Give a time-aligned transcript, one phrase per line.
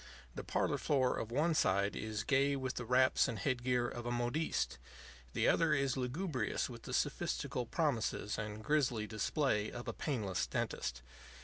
[0.33, 4.07] The parlor floor of one side is gay with the wraps and head gear of
[4.07, 4.79] a modiste;
[5.33, 11.03] the other is lugubrious with the sophistical promises and grisly display of a painless dentist.